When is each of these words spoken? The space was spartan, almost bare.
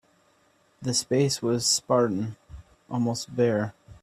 The 0.81 0.95
space 0.95 1.43
was 1.43 1.63
spartan, 1.63 2.35
almost 2.89 3.35
bare. 3.35 3.75